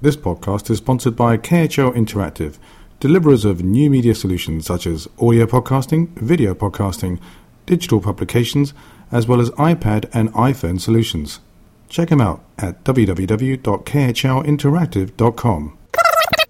This 0.00 0.16
podcast 0.16 0.70
is 0.70 0.78
sponsored 0.78 1.16
by 1.16 1.36
KHL 1.36 1.92
Interactive, 1.94 2.56
deliverers 3.00 3.44
of 3.44 3.62
new 3.64 3.90
media 3.90 4.14
solutions 4.14 4.66
such 4.66 4.86
as 4.86 5.08
audio 5.20 5.44
podcasting, 5.46 6.08
video 6.16 6.54
podcasting, 6.54 7.18
digital 7.66 8.00
publications, 8.00 8.72
as 9.10 9.26
well 9.26 9.40
as 9.40 9.50
iPad 9.52 10.08
and 10.14 10.32
iPhone 10.34 10.80
solutions. 10.80 11.40
Check 11.88 12.10
them 12.10 12.20
out 12.20 12.44
at 12.58 12.84
www.khlinteractive.com. 12.84 15.78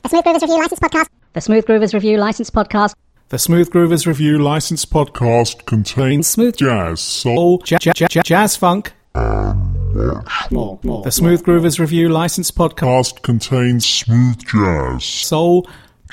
The 0.03 0.09
Smooth 0.09 0.25
Groovers 0.25 0.43
Review 0.43 0.59
License 0.59 0.81
Podcast. 0.81 1.07
The 1.33 1.41
Smooth 1.41 1.65
Groovers 1.67 1.95
Review 1.95 2.19
License 2.19 2.51
Podcast. 2.51 2.95
The 3.31 3.39
Smooth 3.39 3.71
Groovers 3.71 4.07
Review 4.07 4.39
License 4.39 4.85
Podcast 4.85 5.65
contains 5.67 6.27
Smooth 6.27 6.57
jazz, 6.57 7.01
soul, 7.01 7.63
ja- 7.67 7.79
ja- 7.85 7.93
ja- 8.11 8.23
jazz 8.23 8.57
funk. 8.57 8.93
more, 9.15 9.55
more. 9.55 9.78
The 9.99 11.11
Smooth 11.11 11.43
Groovers 11.43 11.79
Review 11.81 12.09
Licensed 12.09 12.57
Podcast. 12.57 13.15
Podcast 13.15 13.23
contains 13.23 13.85
smooth 13.85 14.39
jazz, 14.47 15.05
soul, 15.05 15.69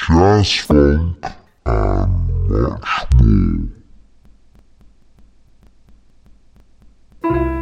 jazz 0.08 0.56
funk, 0.56 1.24
and 1.66 2.50
much 2.50 3.22
more. 7.22 7.55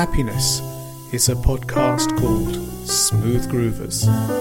Happiness 0.00 0.62
is 1.12 1.28
a 1.28 1.34
podcast 1.34 2.18
called 2.18 2.54
Smooth 2.88 3.50
Groovers. 3.50 4.39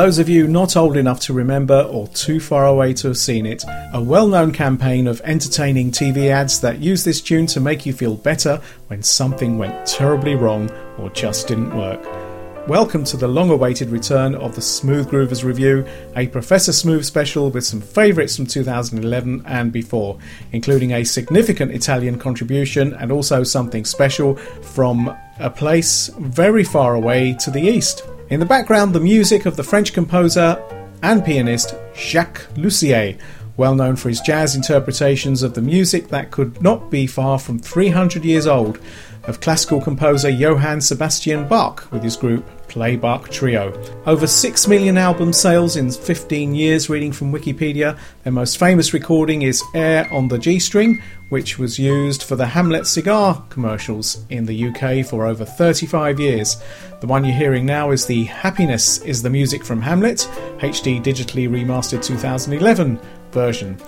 Those 0.00 0.18
of 0.18 0.30
you 0.30 0.48
not 0.48 0.78
old 0.78 0.96
enough 0.96 1.20
to 1.20 1.34
remember 1.34 1.82
or 1.82 2.08
too 2.08 2.40
far 2.40 2.64
away 2.64 2.94
to 2.94 3.06
have 3.06 3.18
seen 3.18 3.44
it, 3.44 3.62
a 3.92 4.02
well 4.02 4.26
known 4.26 4.50
campaign 4.50 5.06
of 5.06 5.20
entertaining 5.26 5.90
TV 5.90 6.30
ads 6.30 6.58
that 6.58 6.78
use 6.78 7.04
this 7.04 7.20
tune 7.20 7.44
to 7.44 7.60
make 7.60 7.84
you 7.84 7.92
feel 7.92 8.14
better 8.14 8.62
when 8.86 9.02
something 9.02 9.58
went 9.58 9.86
terribly 9.86 10.34
wrong 10.34 10.70
or 10.96 11.10
just 11.10 11.48
didn't 11.48 11.76
work. 11.76 12.02
Welcome 12.66 13.04
to 13.04 13.18
the 13.18 13.28
long 13.28 13.50
awaited 13.50 13.90
return 13.90 14.34
of 14.34 14.54
the 14.54 14.62
Smooth 14.62 15.10
Groovers 15.10 15.44
Review, 15.44 15.86
a 16.16 16.28
Professor 16.28 16.72
Smooth 16.72 17.04
special 17.04 17.50
with 17.50 17.66
some 17.66 17.82
favourites 17.82 18.36
from 18.36 18.46
2011 18.46 19.42
and 19.44 19.70
before, 19.70 20.18
including 20.52 20.92
a 20.92 21.04
significant 21.04 21.72
Italian 21.72 22.18
contribution 22.18 22.94
and 22.94 23.12
also 23.12 23.42
something 23.42 23.84
special 23.84 24.36
from 24.36 25.14
a 25.38 25.50
place 25.50 26.08
very 26.18 26.64
far 26.64 26.94
away 26.94 27.34
to 27.34 27.50
the 27.50 27.60
east. 27.60 28.02
In 28.30 28.38
the 28.38 28.46
background, 28.46 28.94
the 28.94 29.00
music 29.00 29.44
of 29.44 29.56
the 29.56 29.64
French 29.64 29.92
composer 29.92 30.62
and 31.02 31.24
pianist 31.24 31.74
Jacques 31.96 32.46
Loussier, 32.54 33.18
well 33.56 33.74
known 33.74 33.96
for 33.96 34.08
his 34.08 34.20
jazz 34.20 34.54
interpretations 34.54 35.42
of 35.42 35.54
the 35.54 35.60
music 35.60 36.06
that 36.10 36.30
could 36.30 36.62
not 36.62 36.92
be 36.92 37.08
far 37.08 37.40
from 37.40 37.58
300 37.58 38.24
years 38.24 38.46
old, 38.46 38.78
of 39.24 39.40
classical 39.40 39.80
composer 39.80 40.28
Johann 40.28 40.80
Sebastian 40.80 41.46
Bach 41.48 41.90
with 41.90 42.02
his 42.02 42.16
group 42.16 42.44
Play 42.68 42.96
Bach 42.96 43.28
Trio. 43.30 43.72
Over 44.06 44.26
6 44.26 44.68
million 44.68 44.96
album 44.96 45.32
sales 45.32 45.76
in 45.76 45.90
15 45.90 46.54
years, 46.54 46.88
reading 46.88 47.10
from 47.10 47.32
Wikipedia. 47.32 47.98
Their 48.22 48.32
most 48.32 48.58
famous 48.58 48.94
recording 48.94 49.42
is 49.42 49.62
Air 49.74 50.08
on 50.12 50.28
the 50.28 50.38
G 50.38 50.58
String, 50.60 51.02
which 51.30 51.58
was 51.58 51.78
used 51.78 52.22
for 52.22 52.36
the 52.36 52.46
Hamlet 52.46 52.86
cigar 52.86 53.44
commercials 53.50 54.24
in 54.30 54.46
the 54.46 54.68
UK 54.68 55.04
for 55.04 55.26
over 55.26 55.44
35 55.44 56.20
years. 56.20 56.62
The 57.00 57.06
one 57.06 57.24
you're 57.24 57.34
hearing 57.34 57.66
now 57.66 57.90
is 57.90 58.06
the 58.06 58.24
Happiness 58.24 58.98
is 58.98 59.22
the 59.22 59.30
Music 59.30 59.64
from 59.64 59.82
Hamlet, 59.82 60.28
HD 60.58 61.02
digitally 61.02 61.48
remastered 61.48 62.04
2011 62.04 63.00
version. 63.32 63.78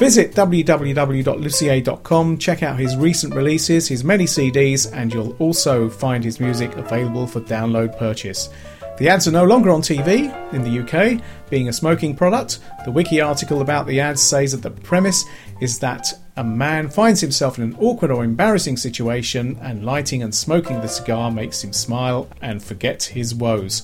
Visit 0.00 0.32
www.loussier.com, 0.32 2.38
check 2.38 2.62
out 2.62 2.78
his 2.78 2.96
recent 2.96 3.34
releases, 3.34 3.86
his 3.86 4.02
many 4.02 4.24
CDs, 4.24 4.90
and 4.94 5.12
you'll 5.12 5.36
also 5.36 5.90
find 5.90 6.24
his 6.24 6.40
music 6.40 6.74
available 6.76 7.26
for 7.26 7.42
download 7.42 7.98
purchase. 7.98 8.48
The 8.96 9.10
ads 9.10 9.28
are 9.28 9.30
no 9.30 9.44
longer 9.44 9.68
on 9.68 9.82
TV 9.82 10.34
in 10.54 10.62
the 10.62 10.80
UK, 10.80 11.20
being 11.50 11.68
a 11.68 11.72
smoking 11.74 12.16
product. 12.16 12.60
The 12.86 12.90
wiki 12.90 13.20
article 13.20 13.60
about 13.60 13.86
the 13.86 14.00
ads 14.00 14.22
says 14.22 14.52
that 14.52 14.62
the 14.62 14.70
premise 14.70 15.26
is 15.60 15.78
that 15.80 16.10
a 16.38 16.44
man 16.44 16.88
finds 16.88 17.20
himself 17.20 17.58
in 17.58 17.64
an 17.64 17.76
awkward 17.78 18.10
or 18.10 18.24
embarrassing 18.24 18.78
situation, 18.78 19.58
and 19.60 19.84
lighting 19.84 20.22
and 20.22 20.34
smoking 20.34 20.80
the 20.80 20.88
cigar 20.88 21.30
makes 21.30 21.62
him 21.62 21.74
smile 21.74 22.26
and 22.40 22.62
forget 22.62 23.02
his 23.02 23.34
woes. 23.34 23.82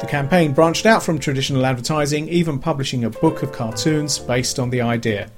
The 0.00 0.06
campaign 0.06 0.54
branched 0.54 0.86
out 0.86 1.02
from 1.02 1.18
traditional 1.18 1.66
advertising, 1.66 2.26
even 2.30 2.58
publishing 2.58 3.04
a 3.04 3.10
book 3.10 3.42
of 3.42 3.52
cartoons 3.52 4.18
based 4.18 4.58
on 4.58 4.70
the 4.70 4.80
idea. 4.80 5.30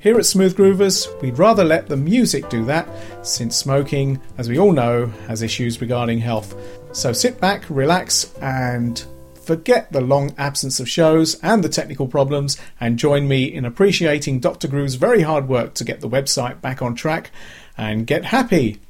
Here 0.00 0.18
at 0.18 0.26
Smooth 0.26 0.56
Groovers, 0.56 1.08
we'd 1.22 1.38
rather 1.38 1.62
let 1.62 1.86
the 1.86 1.96
music 1.96 2.48
do 2.48 2.64
that, 2.64 2.88
since 3.24 3.56
smoking, 3.56 4.20
as 4.36 4.48
we 4.48 4.58
all 4.58 4.72
know, 4.72 5.06
has 5.28 5.42
issues 5.42 5.80
regarding 5.80 6.18
health. 6.18 6.56
So 6.92 7.12
sit 7.12 7.40
back, 7.40 7.64
relax, 7.70 8.34
and 8.42 9.04
forget 9.40 9.92
the 9.92 10.00
long 10.00 10.34
absence 10.36 10.80
of 10.80 10.88
shows 10.88 11.38
and 11.42 11.62
the 11.62 11.68
technical 11.68 12.08
problems, 12.08 12.58
and 12.80 12.98
join 12.98 13.28
me 13.28 13.44
in 13.44 13.64
appreciating 13.64 14.40
Dr. 14.40 14.66
Groove's 14.66 14.96
very 14.96 15.22
hard 15.22 15.48
work 15.48 15.74
to 15.74 15.84
get 15.84 16.00
the 16.00 16.08
website 16.08 16.60
back 16.60 16.82
on 16.82 16.96
track 16.96 17.30
and 17.76 18.04
get 18.04 18.24
happy. 18.24 18.80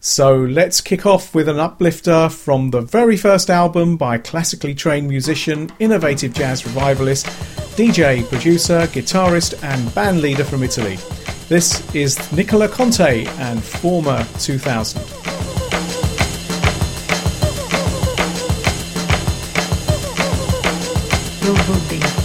So 0.00 0.36
let's 0.36 0.80
kick 0.80 1.06
off 1.06 1.34
with 1.34 1.48
an 1.48 1.58
uplifter 1.58 2.28
from 2.28 2.70
the 2.70 2.80
very 2.80 3.16
first 3.16 3.50
album 3.50 3.96
by 3.96 4.18
classically 4.18 4.74
trained 4.74 5.08
musician, 5.08 5.72
innovative 5.80 6.32
jazz 6.32 6.64
revivalist, 6.64 7.26
DJ, 7.76 8.28
producer, 8.28 8.86
guitarist, 8.86 9.60
and 9.62 9.92
band 9.94 10.20
leader 10.20 10.44
from 10.44 10.62
Italy. 10.62 10.98
This 11.48 11.82
is 11.94 12.32
Nicola 12.32 12.68
Conte 12.68 13.26
and 13.38 13.62
Forma 13.62 14.26
2000. 14.38 15.00
Eu 21.44 21.54
vou 21.54 22.17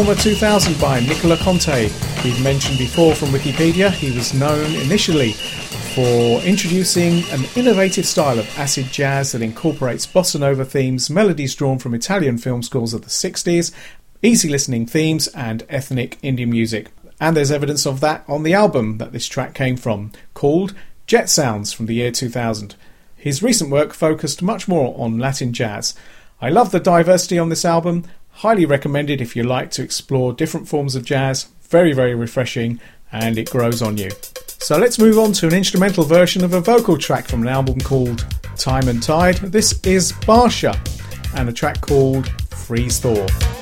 Forma 0.00 0.14
2000 0.14 0.80
by 0.80 1.00
Nicola 1.00 1.36
Conte. 1.36 1.90
We've 2.24 2.42
mentioned 2.42 2.78
before 2.78 3.14
from 3.14 3.28
Wikipedia, 3.28 3.90
he 3.90 4.10
was 4.16 4.32
known 4.32 4.74
initially 4.76 5.32
for 5.94 6.40
introducing 6.40 7.22
an 7.30 7.44
innovative 7.54 8.06
style 8.06 8.38
of 8.38 8.48
acid 8.58 8.86
jazz 8.86 9.32
that 9.32 9.42
incorporates 9.42 10.06
bossa 10.06 10.40
nova 10.40 10.64
themes, 10.64 11.10
melodies 11.10 11.54
drawn 11.54 11.78
from 11.78 11.92
Italian 11.92 12.38
film 12.38 12.62
scores 12.62 12.94
of 12.94 13.02
the 13.02 13.10
60s, 13.10 13.72
easy 14.22 14.48
listening 14.48 14.86
themes, 14.86 15.28
and 15.28 15.66
ethnic 15.68 16.16
Indian 16.22 16.48
music. 16.48 16.88
And 17.20 17.36
there's 17.36 17.52
evidence 17.52 17.86
of 17.86 18.00
that 18.00 18.24
on 18.26 18.42
the 18.42 18.54
album 18.54 18.96
that 18.96 19.12
this 19.12 19.26
track 19.26 19.52
came 19.52 19.76
from, 19.76 20.12
called 20.32 20.72
Jet 21.06 21.28
Sounds 21.28 21.74
from 21.74 21.84
the 21.84 21.96
year 21.96 22.10
2000. 22.10 22.74
His 23.16 23.42
recent 23.42 23.70
work 23.70 23.92
focused 23.92 24.40
much 24.40 24.66
more 24.66 24.94
on 24.98 25.18
Latin 25.18 25.52
jazz. 25.52 25.94
I 26.40 26.48
love 26.48 26.70
the 26.70 26.80
diversity 26.80 27.38
on 27.38 27.50
this 27.50 27.66
album. 27.66 28.06
Highly 28.32 28.64
recommended 28.64 29.20
if 29.20 29.36
you 29.36 29.42
like 29.42 29.70
to 29.72 29.82
explore 29.82 30.32
different 30.32 30.68
forms 30.68 30.94
of 30.94 31.04
jazz. 31.04 31.48
Very, 31.62 31.92
very 31.92 32.14
refreshing 32.14 32.80
and 33.12 33.38
it 33.38 33.50
grows 33.50 33.82
on 33.82 33.96
you. 33.96 34.10
So 34.46 34.78
let's 34.78 34.98
move 34.98 35.18
on 35.18 35.32
to 35.34 35.46
an 35.46 35.54
instrumental 35.54 36.04
version 36.04 36.44
of 36.44 36.54
a 36.54 36.60
vocal 36.60 36.96
track 36.96 37.26
from 37.28 37.42
an 37.42 37.48
album 37.48 37.80
called 37.80 38.26
Time 38.56 38.88
and 38.88 39.02
Tide. 39.02 39.36
This 39.36 39.80
is 39.84 40.12
Basia 40.12 40.78
and 41.36 41.48
a 41.48 41.52
track 41.52 41.80
called 41.80 42.28
Freeze 42.50 42.98
Thaw. 42.98 43.59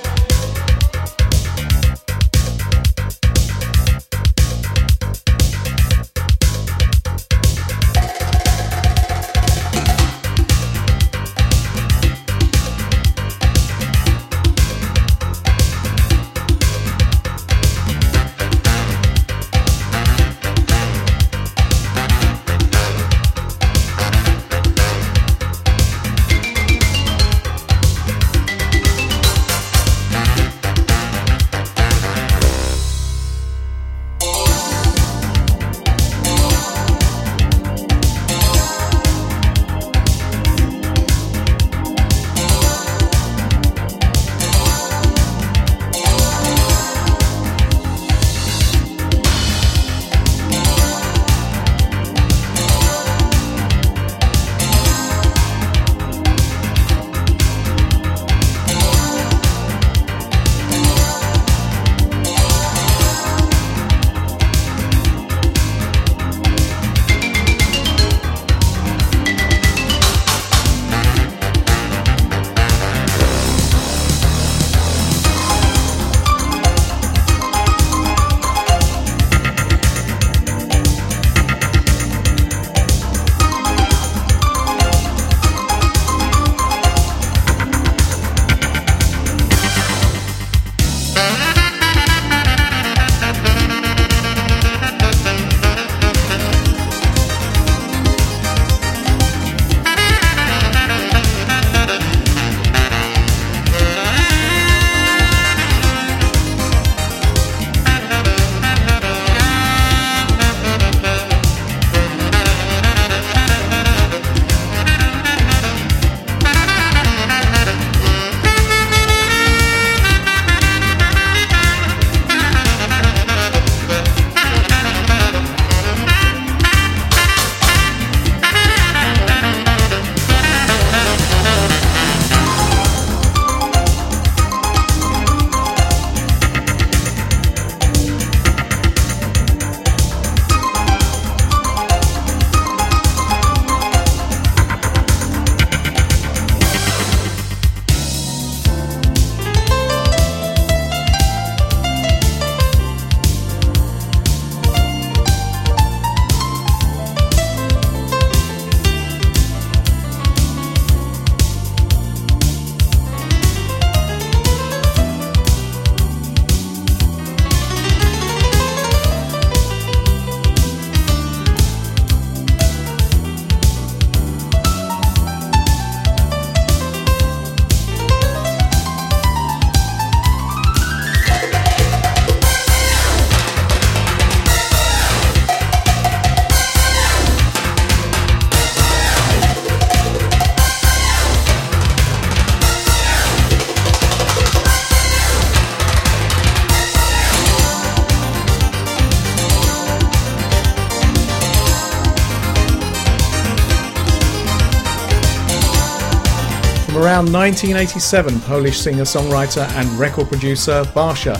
around 207.18 207.32
1987 207.32 208.38
Polish 208.42 208.78
singer 208.78 209.02
songwriter 209.02 209.68
and 209.72 209.88
record 209.98 210.28
producer 210.28 210.84
Basia. 210.94 211.36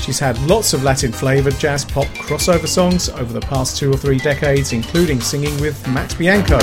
She's 0.00 0.18
had 0.18 0.36
lots 0.48 0.72
of 0.72 0.82
Latin 0.82 1.12
flavoured 1.12 1.56
jazz 1.56 1.84
pop 1.84 2.06
crossover 2.06 2.66
songs 2.66 3.08
over 3.10 3.32
the 3.32 3.40
past 3.40 3.76
two 3.76 3.92
or 3.92 3.96
three 3.96 4.18
decades, 4.18 4.72
including 4.72 5.20
singing 5.20 5.56
with 5.60 5.86
Matt 5.86 6.18
Bianco. 6.18 6.58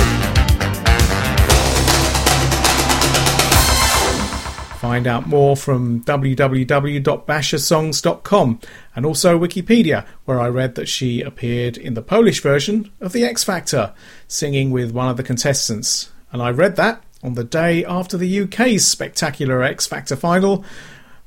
Find 4.79 5.07
out 5.07 5.27
more 5.27 5.55
from 5.55 6.01
www.basiasongs.com 6.01 8.59
and 8.97 9.05
also 9.05 9.39
Wikipedia, 9.39 10.05
where 10.25 10.41
I 10.41 10.49
read 10.49 10.75
that 10.75 10.89
she 10.89 11.21
appeared 11.21 11.77
in 11.77 11.93
the 11.93 12.01
Polish 12.01 12.41
version 12.41 12.91
of 12.99 13.13
The 13.13 13.23
X 13.23 13.45
Factor, 13.45 13.93
singing 14.27 14.71
with 14.71 14.91
one 14.91 15.07
of 15.07 15.15
the 15.15 15.23
contestants. 15.23 16.11
And 16.33 16.41
I 16.41 16.49
read 16.49 16.75
that 16.75 17.01
on 17.27 17.33
the 17.33 17.43
day 17.43 17.83
after 17.83 18.15
the 18.15 18.39
UK's 18.43 18.87
spectacular 18.87 19.61
X 19.61 19.85
Factor 19.85 20.15
final, 20.15 20.63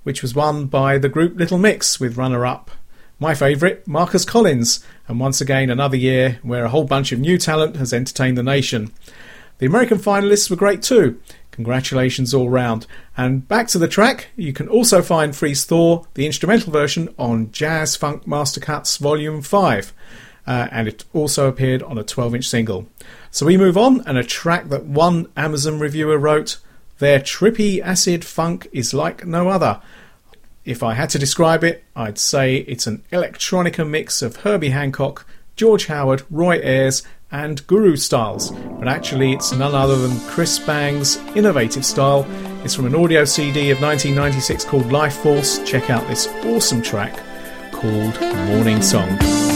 which 0.03 0.23
was 0.23 0.35
won 0.35 0.65
by 0.65 0.97
the 0.97 1.11
group 1.11 1.37
Little 1.37 1.59
Mix 1.59 2.01
with 2.01 2.17
runner 2.17 2.47
up 2.47 2.71
my 3.19 3.35
favourite, 3.35 3.87
Marcus 3.87 4.25
Collins, 4.25 4.83
and 5.07 5.21
once 5.21 5.43
again 5.43 5.69
another 5.69 5.99
year 5.99 6.39
where 6.43 6.65
a 6.65 6.71
whole 6.71 6.85
bunch 6.85 7.13
of 7.13 7.21
new 7.21 7.37
talent 7.37 7.77
has 7.77 7.93
entertained 7.93 8.39
the 8.39 8.43
nation. 8.43 8.91
The 9.59 9.67
American 9.67 9.99
finalists 9.99 10.49
were 10.49 10.57
great 10.57 10.83
too. 10.83 11.21
Congratulations 11.51 12.33
all 12.33 12.49
round. 12.49 12.87
And 13.15 13.47
back 13.47 13.69
to 13.69 13.79
the 13.79 13.87
track, 13.87 14.29
you 14.37 14.55
can 14.55 14.69
also 14.69 15.03
find 15.03 15.37
Freeze 15.37 15.67
Thaw, 15.67 16.05
the 16.15 16.25
instrumental 16.25 16.73
version, 16.73 17.15
on 17.19 17.53
Jazz 17.53 17.95
Funk 17.95 18.27
Master 18.27 18.59
Cuts 18.59 18.97
Volume 18.97 19.43
5. 19.43 19.93
Uh, 20.47 20.69
and 20.73 20.89
it 20.89 21.05
also 21.13 21.47
appeared 21.47 21.83
on 21.83 21.99
a 21.99 22.03
12 22.03 22.37
inch 22.37 22.49
single. 22.49 22.89
So 23.33 23.47
we 23.47 23.57
move 23.57 23.79
on, 23.79 24.01
and 24.07 24.19
a 24.19 24.25
track 24.25 24.69
that 24.71 24.85
one 24.85 25.29
Amazon 25.37 25.79
reviewer 25.79 26.19
wrote 26.19 26.59
Their 26.99 27.21
trippy 27.21 27.81
acid 27.81 28.25
funk 28.25 28.69
is 28.73 28.93
like 28.93 29.25
no 29.25 29.49
other. 29.49 29.81
If 30.65 30.83
I 30.83 30.95
had 30.95 31.11
to 31.11 31.19
describe 31.19 31.65
it, 31.65 31.85
I'd 31.95 32.19
say 32.19 32.57
it's 32.57 32.87
an 32.87 33.03
electronica 33.13 33.89
mix 33.89 34.21
of 34.21 34.37
Herbie 34.37 34.71
Hancock, 34.71 35.27
George 35.57 35.87
Howard, 35.87 36.23
Roy 36.31 36.59
Ayers, 36.59 37.03
and 37.33 37.65
Guru 37.67 37.97
styles, 37.97 38.51
but 38.51 38.89
actually 38.89 39.33
it's 39.33 39.53
none 39.53 39.75
other 39.75 39.97
than 39.97 40.19
Chris 40.29 40.59
Bangs' 40.59 41.17
innovative 41.37 41.85
style. 41.85 42.27
It's 42.65 42.75
from 42.75 42.87
an 42.87 42.97
audio 42.97 43.25
CD 43.25 43.71
of 43.71 43.81
1996 43.81 44.65
called 44.65 44.91
Life 44.91 45.19
Force. 45.19 45.61
Check 45.65 45.91
out 45.91 46.07
this 46.09 46.27
awesome 46.45 46.83
track 46.83 47.17
called 47.71 48.21
Morning 48.49 48.83
Song. 48.83 49.50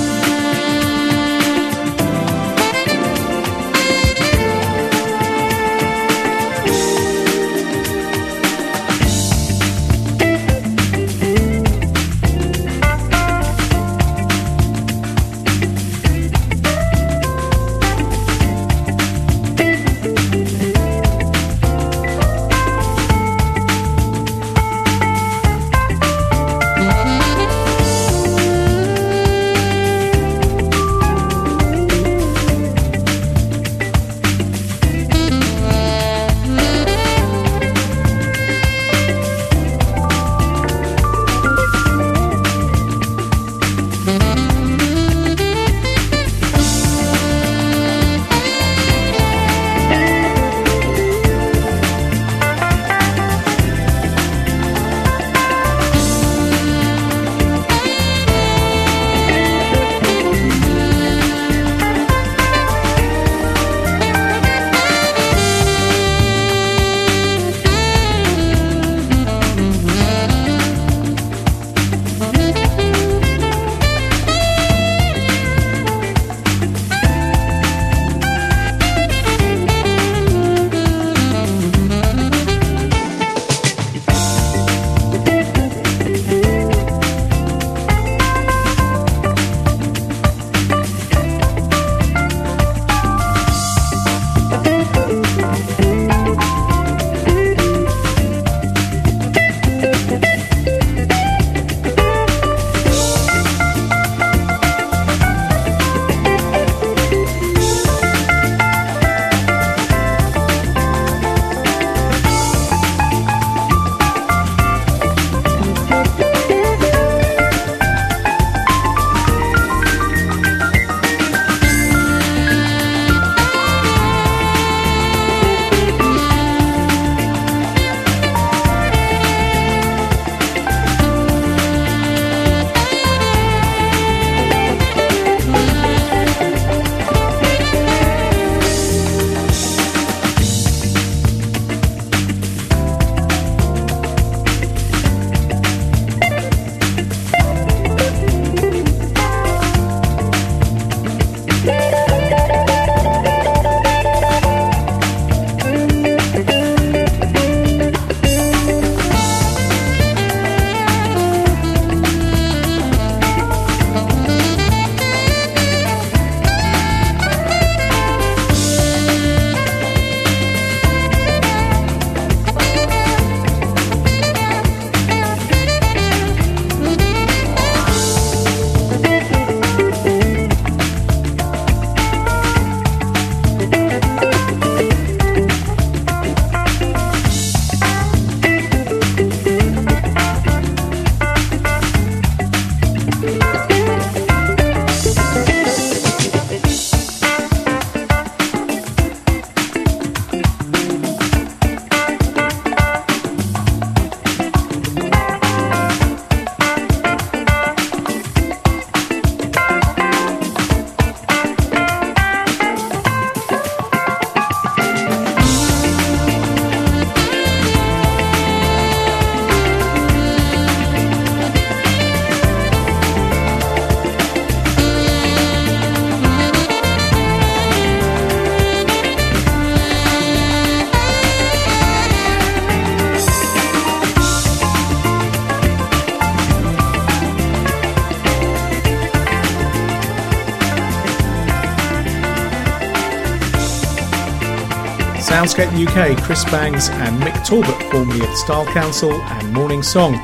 Soundscape 245.55 245.87
UK, 245.87 246.21
Chris 246.25 246.45
Bangs 246.47 246.89
and 246.89 247.23
Mick 247.23 247.47
Talbot, 247.47 247.81
formerly 247.93 248.27
of 248.27 248.37
Style 248.37 248.67
Council 248.67 249.13
and 249.13 249.53
Morning 249.53 249.85
Song. 249.85 250.17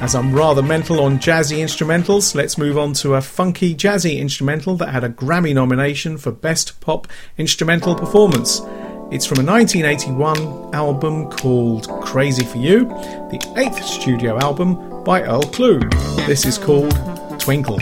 As 0.00 0.16
I'm 0.16 0.34
rather 0.34 0.62
mental 0.62 1.00
on 1.00 1.20
jazzy 1.20 1.58
instrumentals, 1.58 2.34
let's 2.34 2.58
move 2.58 2.76
on 2.76 2.92
to 2.94 3.14
a 3.14 3.20
funky 3.20 3.72
jazzy 3.76 4.18
instrumental 4.18 4.76
that 4.78 4.88
had 4.88 5.04
a 5.04 5.08
Grammy 5.08 5.54
nomination 5.54 6.18
for 6.18 6.32
Best 6.32 6.80
Pop 6.80 7.06
Instrumental 7.38 7.94
Performance. 7.94 8.62
It's 9.12 9.26
from 9.26 9.38
a 9.38 9.44
1981 9.44 10.74
album 10.74 11.30
called 11.30 11.88
Crazy 12.02 12.44
for 12.44 12.58
You, 12.58 12.86
the 13.30 13.54
eighth 13.56 13.80
studio 13.84 14.36
album 14.40 15.04
by 15.04 15.22
Earl 15.22 15.42
Klugh. 15.42 15.88
This 16.26 16.44
is 16.44 16.58
called 16.58 16.98
Twinkle. 17.38 17.78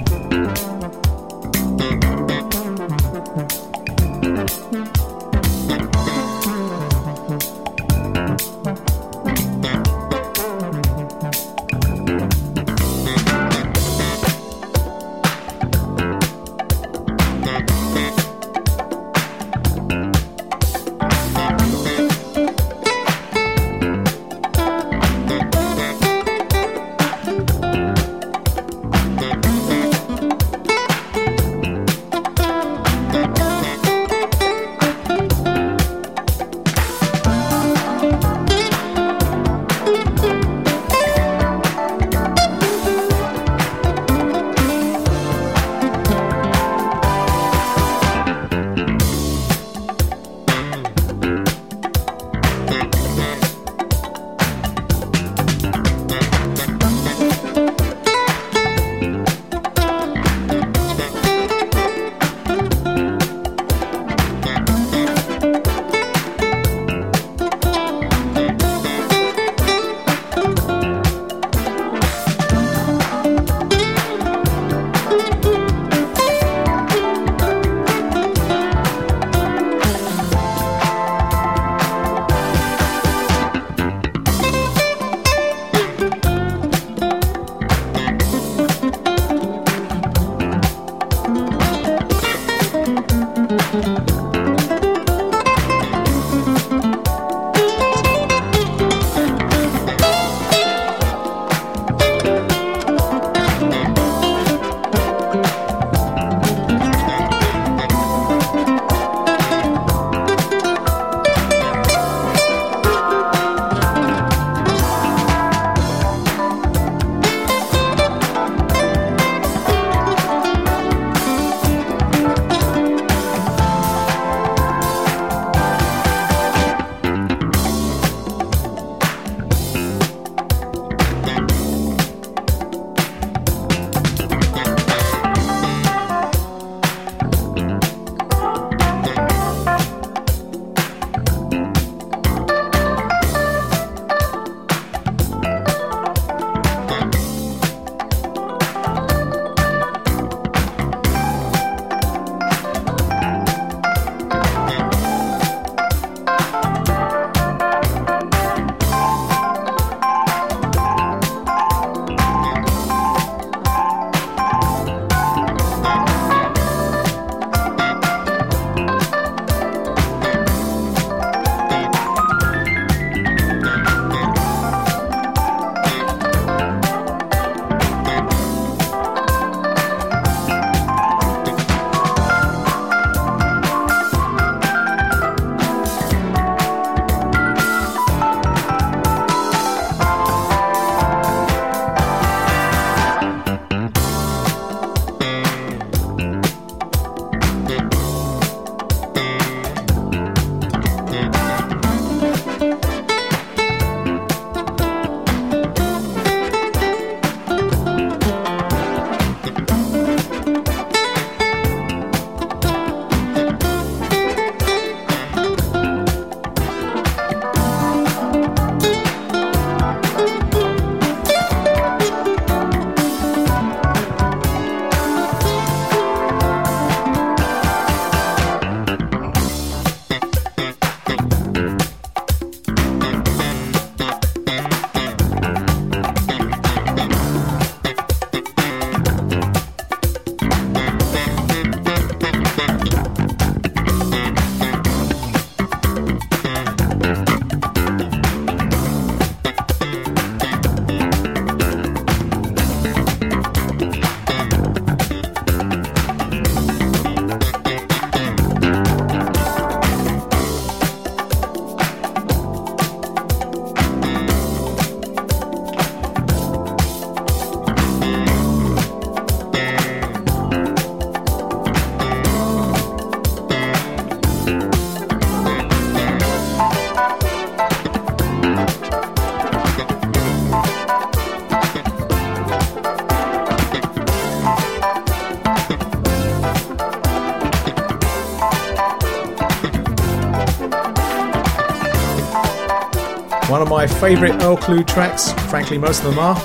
Favourite 294.03 294.43
Earl 294.43 294.57
Klugh 294.57 294.85
tracks, 294.85 295.31
frankly, 295.49 295.79
most 295.79 296.03
of 296.03 296.07
them 296.07 296.19
are. 296.19 296.37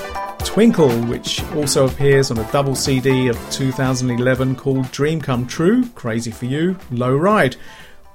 Twinkle, 0.45 0.91
which 1.07 1.43
also 1.53 1.87
appears 1.87 2.29
on 2.29 2.37
a 2.37 2.51
double 2.51 2.75
CD 2.75 3.29
of 3.29 3.49
2011 3.49 4.55
called 4.55 4.91
Dream 4.91 5.19
Come 5.19 5.47
True, 5.47 5.89
Crazy 5.95 6.29
for 6.29 6.45
You, 6.45 6.77
Low 6.91 7.15
Ride, 7.15 7.55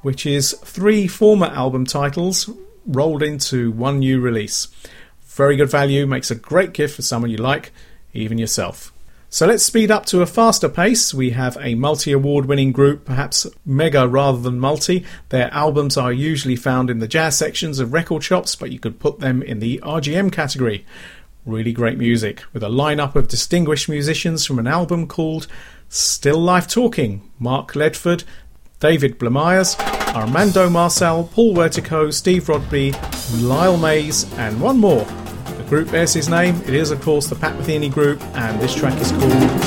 which 0.02 0.26
is 0.26 0.52
three 0.52 1.08
former 1.08 1.46
album 1.46 1.84
titles 1.86 2.48
rolled 2.86 3.24
into 3.24 3.72
one 3.72 3.98
new 3.98 4.20
release. 4.20 4.68
Very 5.22 5.56
good 5.56 5.68
value, 5.68 6.06
makes 6.06 6.30
a 6.30 6.36
great 6.36 6.72
gift 6.72 6.94
for 6.94 7.02
someone 7.02 7.32
you 7.32 7.36
like, 7.36 7.72
even 8.14 8.38
yourself. 8.38 8.91
So 9.32 9.46
let's 9.46 9.64
speed 9.64 9.90
up 9.90 10.04
to 10.06 10.20
a 10.20 10.26
faster 10.26 10.68
pace. 10.68 11.14
We 11.14 11.30
have 11.30 11.56
a 11.58 11.74
multi 11.74 12.12
award 12.12 12.44
winning 12.44 12.70
group, 12.70 13.06
perhaps 13.06 13.46
mega 13.64 14.06
rather 14.06 14.36
than 14.36 14.60
multi. 14.60 15.06
Their 15.30 15.50
albums 15.54 15.96
are 15.96 16.12
usually 16.12 16.54
found 16.54 16.90
in 16.90 16.98
the 16.98 17.08
jazz 17.08 17.38
sections 17.38 17.78
of 17.78 17.94
record 17.94 18.22
shops, 18.22 18.54
but 18.54 18.72
you 18.72 18.78
could 18.78 19.00
put 19.00 19.20
them 19.20 19.40
in 19.40 19.58
the 19.58 19.80
RGM 19.82 20.32
category. 20.32 20.84
Really 21.46 21.72
great 21.72 21.96
music, 21.96 22.42
with 22.52 22.62
a 22.62 22.68
lineup 22.68 23.16
of 23.16 23.26
distinguished 23.26 23.88
musicians 23.88 24.44
from 24.44 24.58
an 24.58 24.66
album 24.66 25.08
called 25.08 25.46
Still 25.88 26.38
Life 26.38 26.68
Talking 26.68 27.30
Mark 27.38 27.72
Ledford, 27.72 28.24
David 28.80 29.18
Blamires, 29.18 29.80
Armando 30.14 30.68
Marçal, 30.68 31.30
Paul 31.30 31.54
Wertico, 31.54 32.12
Steve 32.12 32.50
Rodby, 32.50 32.92
Lyle 33.40 33.78
Mays, 33.78 34.30
and 34.34 34.60
one 34.60 34.76
more 34.76 35.06
group 35.72 35.90
bears 35.90 36.12
his 36.12 36.28
name. 36.28 36.54
It 36.66 36.74
is, 36.74 36.90
of 36.90 37.00
course, 37.00 37.28
the 37.28 37.34
Pat 37.34 37.56
Metheny 37.56 37.90
group, 37.90 38.22
and 38.36 38.60
this 38.60 38.74
track 38.74 39.00
is 39.00 39.10
called 39.10 39.60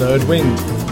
Third 0.00 0.24
Wind. 0.24 0.83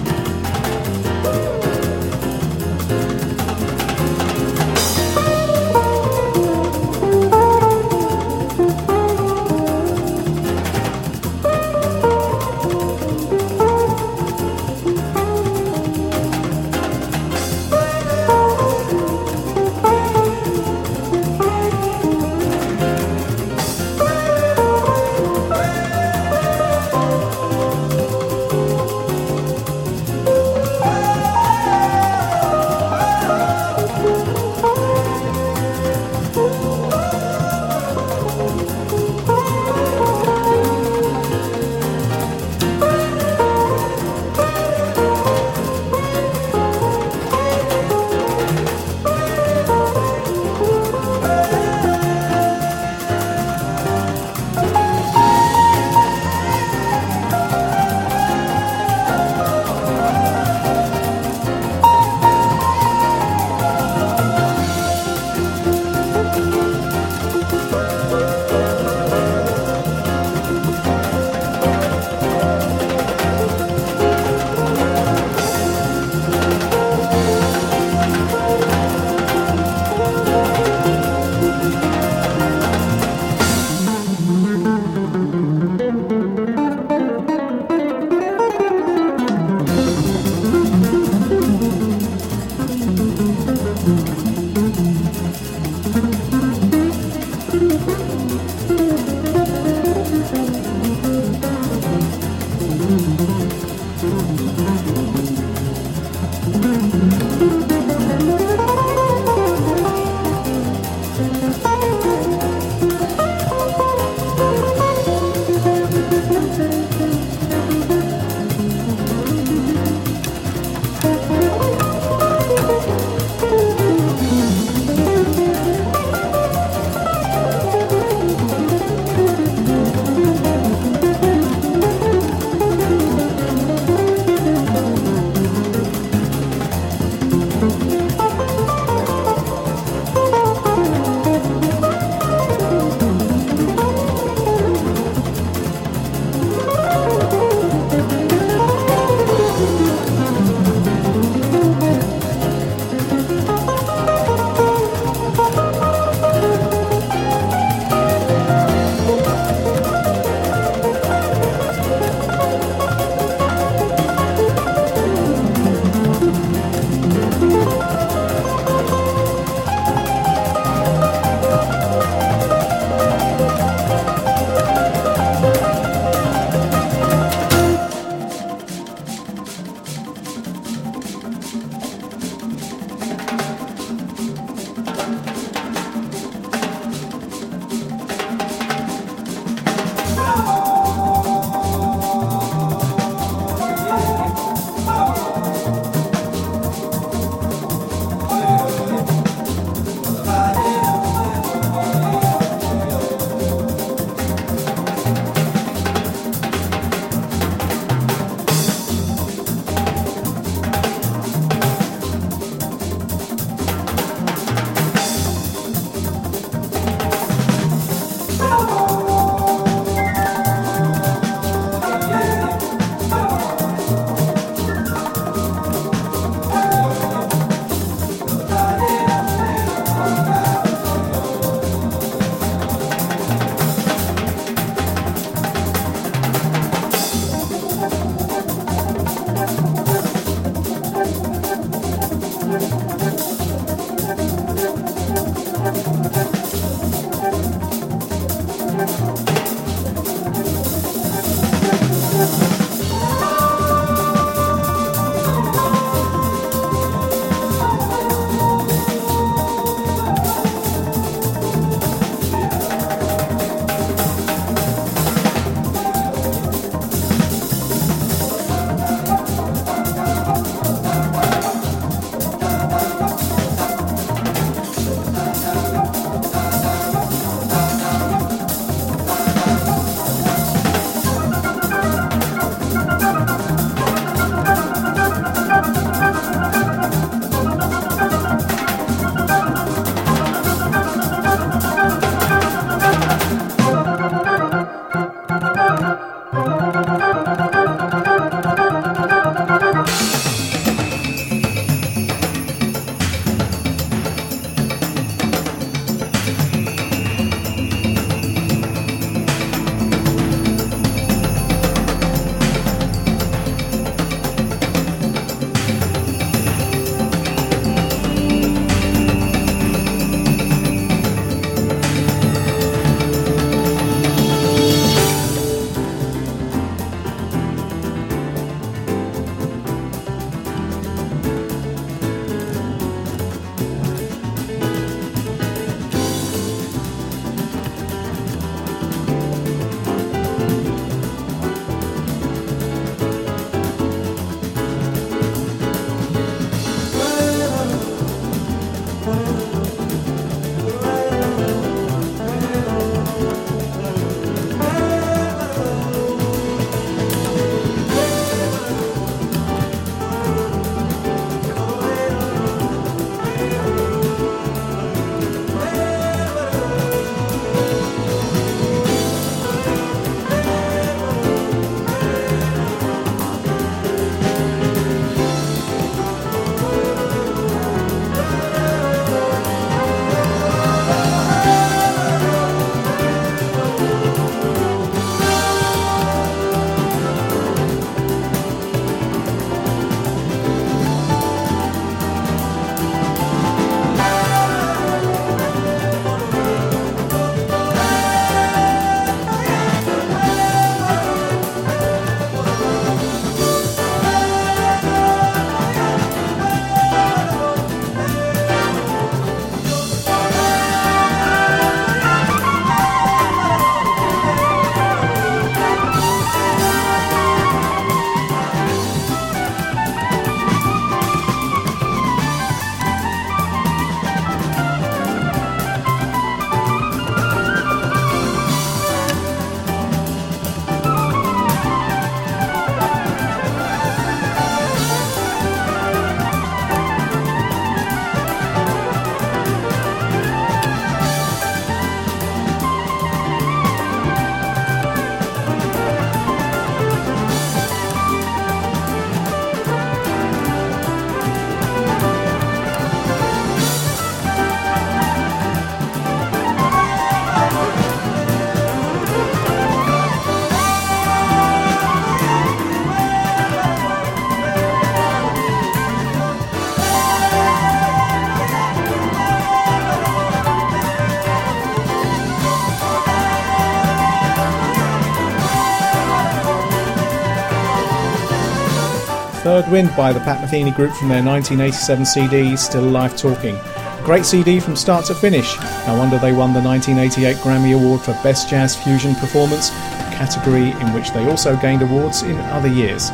Third 479.52 479.70
Wind 479.70 479.94
by 479.94 480.14
the 480.14 480.20
Pat 480.20 480.40
Metheny 480.40 480.74
Group 480.74 480.94
from 480.94 481.10
their 481.10 481.22
1987 481.22 482.06
CD 482.06 482.56
Still 482.56 482.84
Life 482.84 483.18
Talking. 483.18 483.54
Great 484.02 484.24
CD 484.24 484.58
from 484.58 484.74
start 484.74 485.04
to 485.04 485.14
finish. 485.14 485.58
No 485.86 485.98
wonder 485.98 486.18
they 486.18 486.32
won 486.32 486.54
the 486.54 486.62
1988 486.62 487.36
Grammy 487.42 487.74
Award 487.74 488.00
for 488.00 488.12
Best 488.22 488.48
Jazz 488.48 488.74
Fusion 488.74 489.14
Performance, 489.14 489.68
a 489.68 490.10
category 490.14 490.70
in 490.70 490.94
which 490.94 491.10
they 491.10 491.28
also 491.28 491.54
gained 491.58 491.82
awards 491.82 492.22
in 492.22 492.38
other 492.38 492.68
years. 492.68 493.10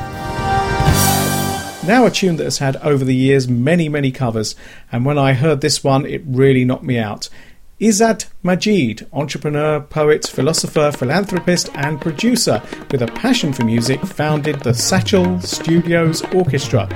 Now, 1.84 2.06
a 2.06 2.10
tune 2.12 2.36
that 2.36 2.44
has 2.44 2.58
had 2.58 2.76
over 2.76 3.04
the 3.04 3.16
years 3.16 3.48
many, 3.48 3.88
many 3.88 4.12
covers, 4.12 4.54
and 4.92 5.04
when 5.04 5.18
I 5.18 5.32
heard 5.32 5.60
this 5.60 5.82
one, 5.82 6.06
it 6.06 6.22
really 6.24 6.64
knocked 6.64 6.84
me 6.84 7.00
out. 7.00 7.28
Izzat 7.80 8.26
Majeed, 8.42 9.06
entrepreneur, 9.12 9.80
poet, 9.80 10.26
philosopher, 10.26 10.90
philanthropist, 10.90 11.70
and 11.74 12.00
producer 12.00 12.60
with 12.90 13.02
a 13.02 13.06
passion 13.06 13.52
for 13.52 13.64
music, 13.64 14.00
founded 14.00 14.56
the 14.60 14.70
Sachal 14.70 15.40
Studios 15.40 16.22
Orchestra. 16.34 16.88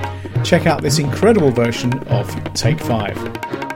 Check 0.43 0.67
out 0.67 0.81
this 0.81 0.99
incredible 0.99 1.51
version 1.51 1.97
of 2.09 2.27
Take 2.53 2.81
Five. 2.81 3.72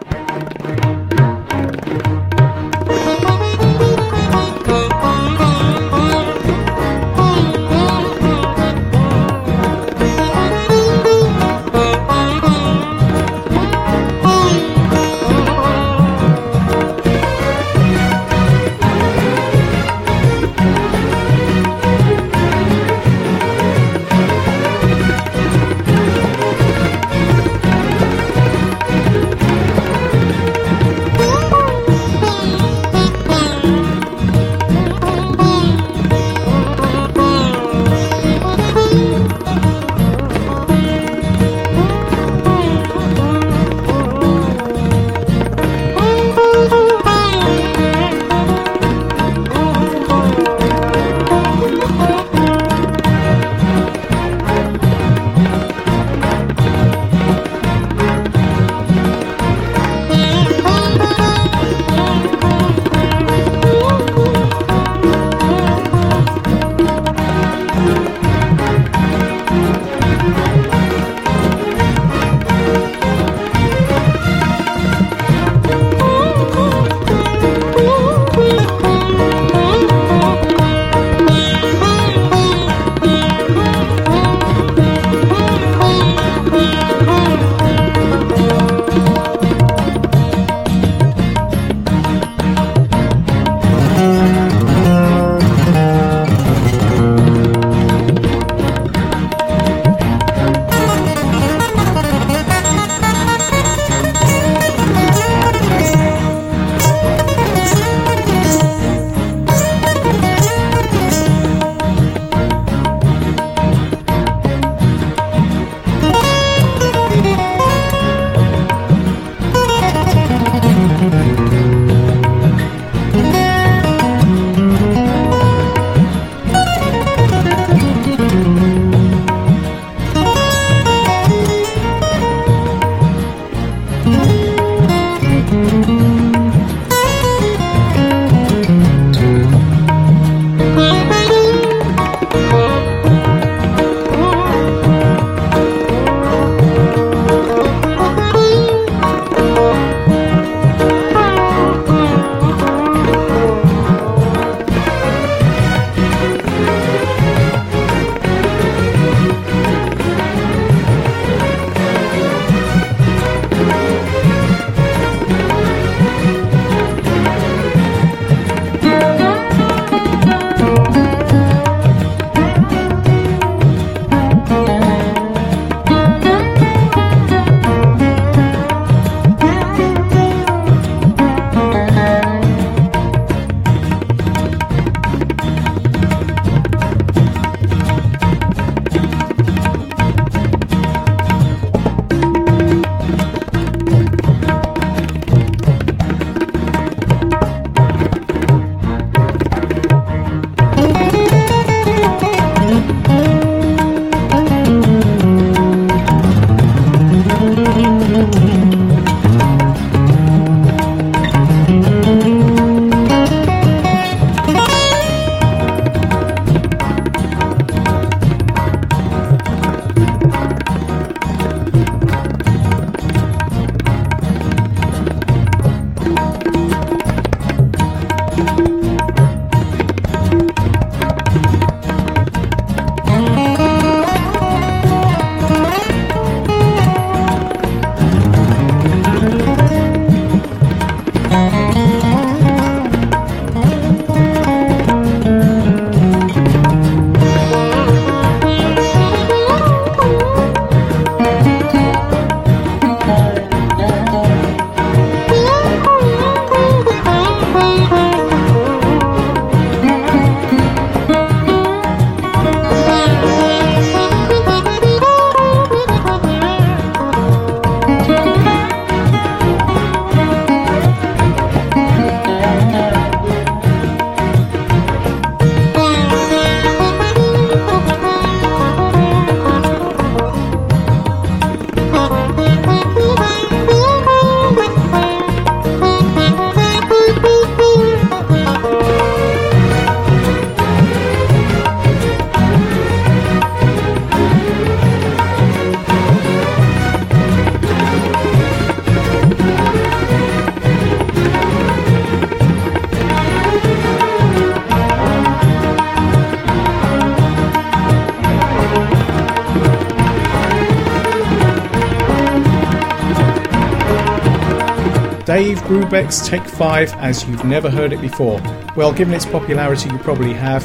Take 315.89 316.43
5 316.43 316.93
as 316.95 317.25
you've 317.25 317.45
never 317.45 317.69
heard 317.69 317.93
it 317.93 318.01
before. 318.01 318.41
Well, 318.75 318.91
given 318.91 319.13
its 319.13 319.25
popularity, 319.25 319.89
you 319.89 319.97
probably 319.99 320.33
have. 320.33 320.63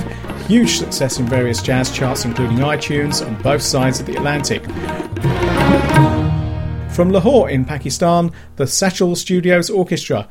Huge 0.49 0.79
success 0.79 1.21
in 1.21 1.27
various 1.27 1.63
jazz 1.63 1.93
charts, 1.93 2.25
including 2.25 2.59
iTunes, 2.59 3.25
on 3.25 3.41
both 3.41 3.63
sides 3.63 4.01
of 4.01 4.07
the 4.07 4.17
Atlantic. 4.17 4.65
From 6.93 7.13
Lahore 7.13 7.49
in 7.49 7.65
Pakistan, 7.65 8.33
the 8.57 8.65
Sachal 8.65 9.17
Studios 9.17 9.71
Orchestra. 9.71 10.29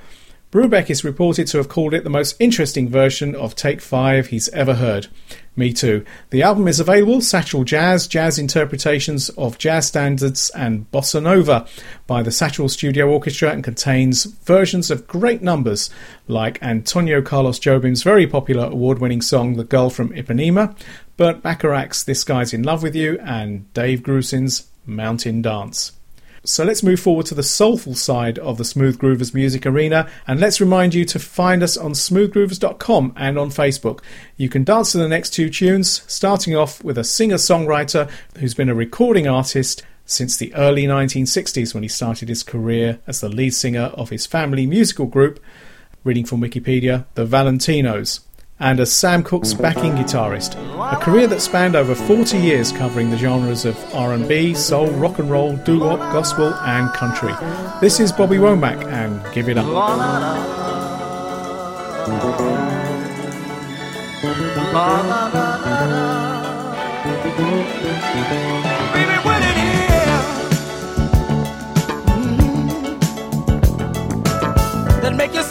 Brubeck 0.51 0.89
is 0.89 1.05
reported 1.05 1.47
to 1.47 1.57
have 1.57 1.69
called 1.69 1.93
it 1.93 2.03
the 2.03 2.09
most 2.09 2.35
interesting 2.39 2.89
version 2.89 3.33
of 3.33 3.55
Take 3.55 3.79
5 3.79 4.27
he's 4.27 4.49
ever 4.49 4.73
heard. 4.73 5.07
Me 5.53 5.73
too. 5.73 6.05
The 6.29 6.43
album 6.43 6.69
is 6.69 6.79
available, 6.79 7.17
Sachal 7.17 7.65
Jazz, 7.65 8.07
jazz 8.07 8.39
interpretations 8.39 9.27
of 9.31 9.57
jazz 9.57 9.87
standards 9.87 10.49
and 10.51 10.89
bossa 10.91 11.21
nova 11.21 11.67
by 12.07 12.23
the 12.23 12.29
Sachal 12.29 12.69
Studio 12.69 13.09
Orchestra 13.09 13.51
and 13.51 13.61
contains 13.61 14.23
versions 14.23 14.89
of 14.89 15.07
great 15.07 15.41
numbers 15.41 15.89
like 16.29 16.61
Antonio 16.63 17.21
Carlos 17.21 17.59
Jobim's 17.59 18.01
very 18.01 18.25
popular 18.25 18.67
award-winning 18.67 19.21
song 19.21 19.57
The 19.57 19.65
Girl 19.65 19.89
from 19.89 20.13
Ipanema, 20.13 20.73
Burt 21.17 21.43
Bacharach's 21.43 22.05
This 22.05 22.23
Guy's 22.23 22.53
in 22.53 22.63
Love 22.63 22.81
with 22.81 22.95
You 22.95 23.19
and 23.19 23.71
Dave 23.73 24.03
Grusin's 24.03 24.69
Mountain 24.85 25.41
Dance. 25.41 25.91
So 26.43 26.63
let's 26.63 26.81
move 26.81 26.99
forward 26.99 27.27
to 27.27 27.35
the 27.35 27.43
soulful 27.43 27.93
side 27.93 28.39
of 28.39 28.57
the 28.57 28.65
Smooth 28.65 28.97
Groovers 28.97 29.31
music 29.31 29.63
arena 29.67 30.09
and 30.25 30.39
let's 30.39 30.59
remind 30.59 30.95
you 30.95 31.05
to 31.05 31.19
find 31.19 31.61
us 31.61 31.77
on 31.77 31.91
smoothgroovers.com 31.91 33.13
and 33.15 33.37
on 33.37 33.51
Facebook. 33.51 33.99
You 34.37 34.49
can 34.49 34.63
dance 34.63 34.91
to 34.93 34.97
the 34.97 35.07
next 35.07 35.35
two 35.35 35.51
tunes, 35.51 36.01
starting 36.11 36.55
off 36.55 36.83
with 36.83 36.97
a 36.97 37.03
singer 37.03 37.35
songwriter 37.35 38.09
who's 38.39 38.55
been 38.55 38.69
a 38.69 38.75
recording 38.75 39.27
artist 39.27 39.83
since 40.07 40.35
the 40.35 40.51
early 40.55 40.85
1960s 40.85 41.75
when 41.75 41.83
he 41.83 41.89
started 41.89 42.27
his 42.27 42.41
career 42.41 42.99
as 43.05 43.21
the 43.21 43.29
lead 43.29 43.53
singer 43.53 43.91
of 43.93 44.09
his 44.09 44.25
family 44.25 44.65
musical 44.65 45.05
group, 45.05 45.39
reading 46.03 46.25
from 46.25 46.41
Wikipedia, 46.41 47.05
the 47.13 47.25
Valentinos 47.25 48.21
and 48.61 48.79
as 48.79 48.93
Sam 48.93 49.23
Cooke's 49.23 49.53
backing 49.53 49.93
guitarist. 49.93 50.55
A 50.93 50.95
career 50.95 51.25
that 51.27 51.41
spanned 51.41 51.75
over 51.75 51.95
40 51.95 52.37
years 52.37 52.71
covering 52.71 53.09
the 53.09 53.17
genres 53.17 53.65
of 53.65 53.75
R&B, 53.93 54.53
soul, 54.53 54.87
rock 54.91 55.17
and 55.17 55.29
roll, 55.31 55.57
doo-wop, 55.57 55.99
gospel 56.13 56.53
and 56.53 56.87
country. 56.93 57.33
This 57.81 57.99
is 57.99 58.11
Bobby 58.11 58.37
Womack 58.37 58.85
and 58.85 59.19
Give 59.33 59.49
It 59.49 59.57
Up. 59.57 59.65
That 75.01 75.15
make 75.17 75.33
you 75.33 75.50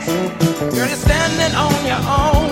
chance. 0.00 0.74
Girl, 0.74 0.86
you're 0.86 0.96
standing 0.96 1.54
on 1.56 1.86
your 1.86 2.02
own. 2.02 2.50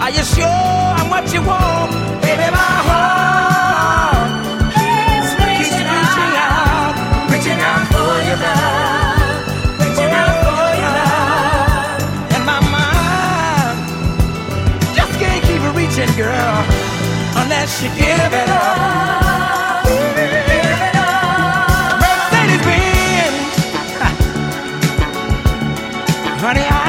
Are 0.00 0.10
you 0.10 0.24
sure 0.24 0.46
I'm 0.46 1.10
what 1.10 1.32
you 1.32 1.42
want? 1.42 1.92
Baby, 2.22 2.50
my 2.50 2.74
heart 2.88 4.42
keeps 4.74 5.30
reaching 5.38 6.34
out, 6.50 6.94
reaching 7.30 7.60
out 7.60 7.86
for 7.92 8.12
you 8.28 8.36
now, 8.36 9.78
reaching 9.78 10.12
out 10.12 10.36
for 10.44 10.68
you 10.82 10.90
now. 10.98 12.34
And 12.34 12.42
my 12.44 12.60
mind 12.74 13.78
just 14.96 15.12
can't 15.20 15.42
keep 15.44 15.62
reaching, 15.76 16.12
girl, 16.16 16.64
unless 17.36 17.82
you 17.82 17.88
give 17.90 18.32
it 18.32 18.48
up. 18.48 19.21
honey, 26.42 26.60
I 26.60 26.81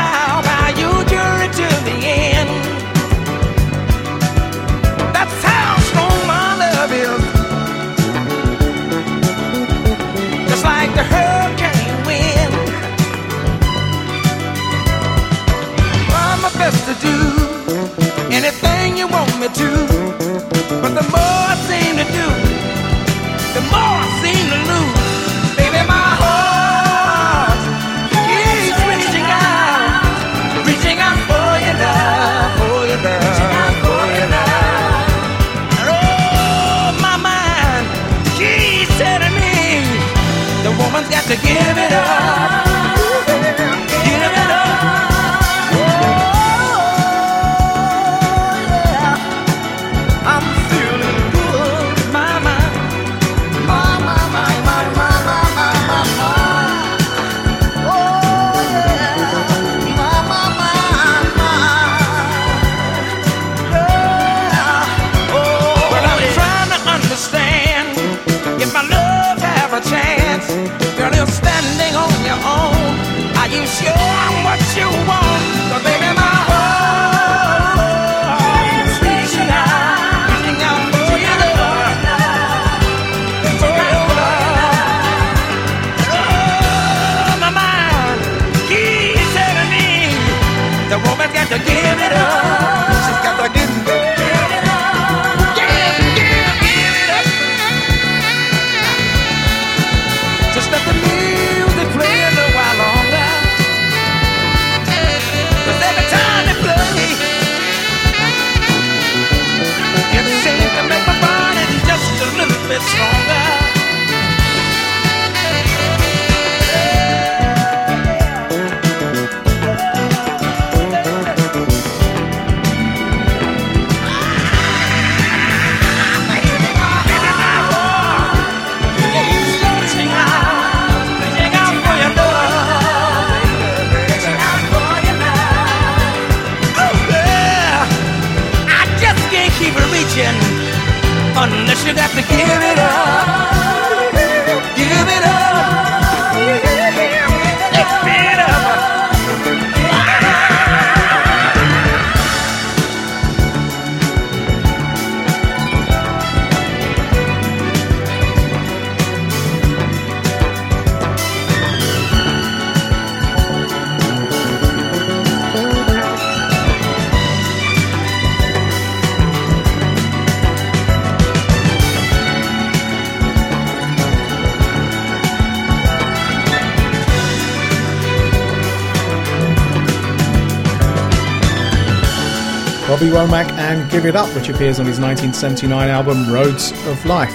Womack 183.13 183.51
and 183.59 183.91
Give 183.91 184.07
It 184.07 184.15
Up, 184.15 184.27
which 184.35 184.49
appears 184.49 184.79
on 184.79 184.87
his 184.87 184.99
1979 184.99 185.87
album 185.87 186.33
Roads 186.33 186.71
of 186.87 187.05
Life. 187.05 187.31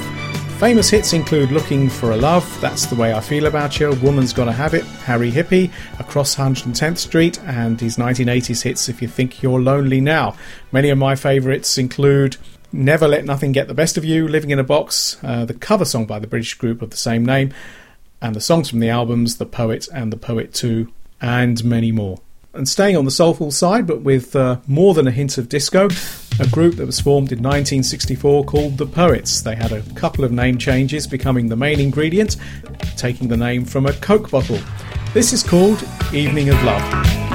Famous 0.59 0.91
hits 0.91 1.13
include 1.13 1.53
Looking 1.53 1.89
for 1.89 2.11
a 2.11 2.17
Love, 2.17 2.45
That's 2.61 2.87
the 2.87 2.97
Way 2.97 3.15
I 3.15 3.21
Feel 3.21 3.47
About 3.47 3.79
You, 3.79 3.93
Woman's 4.03 4.33
Gotta 4.33 4.51
Have 4.51 4.75
It, 4.75 4.85
Harry 5.05 5.31
Hippie, 5.31 5.71
Across 6.01 6.35
110th 6.35 6.99
Street, 6.99 7.39
and 7.45 7.81
his 7.81 7.97
1980s 7.97 8.63
hits 8.63 8.89
If 8.89 9.01
You 9.01 9.07
Think 9.07 9.41
You're 9.41 9.61
Lonely 9.61 10.01
Now. 10.01 10.35
Many 10.73 10.91
of 10.91 10.99
my 10.99 11.15
favourites 11.15 11.79
include 11.79 12.39
Never 12.73 13.07
Let 13.07 13.25
Nothing 13.25 13.53
Get 13.53 13.69
the 13.69 13.75
Best 13.75 13.97
of 13.97 14.05
You, 14.05 14.27
Living 14.27 14.51
in 14.51 14.59
a 14.59 14.65
Box, 14.65 15.17
uh, 15.23 15.45
the 15.45 15.55
cover 15.55 15.85
song 15.85 16.07
by 16.07 16.19
the 16.19 16.27
British 16.27 16.55
group 16.55 16.83
of 16.83 16.91
the 16.91 16.97
same 16.97 17.25
name, 17.25 17.55
and 18.21 18.35
the 18.35 18.41
songs 18.41 18.69
from 18.69 18.81
the 18.81 18.89
albums 18.91 19.37
The 19.37 19.47
Poet 19.47 19.87
and 19.95 20.13
The 20.13 20.17
Poet 20.17 20.53
2, 20.55 20.93
and 21.21 21.63
many 21.63 21.93
more. 21.93 22.19
And 22.55 22.69
staying 22.69 22.97
on 22.97 23.05
the 23.05 23.11
soulful 23.11 23.51
side, 23.51 23.87
but 23.87 24.01
with 24.01 24.35
uh, 24.35 24.59
more 24.67 24.95
than 24.95 25.07
a 25.07 25.11
hint 25.11 25.39
of 25.39 25.49
disco, 25.49 25.89
a 26.41 26.47
group 26.49 26.77
that 26.77 26.87
was 26.87 27.01
formed 27.01 27.31
in 27.31 27.39
1964 27.39 28.45
called 28.45 28.79
The 28.79 28.87
Poets. 28.87 29.43
They 29.43 29.55
had 29.55 29.73
a 29.73 29.83
couple 29.95 30.25
of 30.25 30.33
name 30.33 30.57
changes, 30.57 31.07
becoming 31.07 31.49
the 31.49 31.57
main 31.57 31.79
ingredient, 31.79 32.37
taking 32.97 33.29
the 33.29 33.37
name 33.37 33.65
from 33.65 33.87
a 33.87 33.93
Coke 33.93 34.31
bottle. 34.31 34.59
This 35.13 35.33
is 35.33 35.43
called 35.43 35.87
Evening 36.13 36.49
of 36.49 36.63
Love. 36.63 37.28